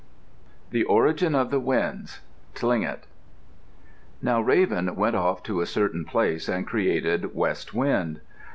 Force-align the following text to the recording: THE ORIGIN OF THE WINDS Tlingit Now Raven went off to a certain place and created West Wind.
THE 0.71 0.83
ORIGIN 0.85 1.35
OF 1.35 1.51
THE 1.51 1.59
WINDS 1.59 2.21
Tlingit 2.55 3.03
Now 4.19 4.41
Raven 4.41 4.95
went 4.95 5.15
off 5.15 5.43
to 5.43 5.61
a 5.61 5.67
certain 5.67 6.05
place 6.05 6.49
and 6.49 6.65
created 6.65 7.35
West 7.35 7.75
Wind. 7.75 8.19